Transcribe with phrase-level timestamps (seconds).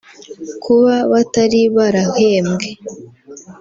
[0.63, 2.67] Kuba batari barahembwe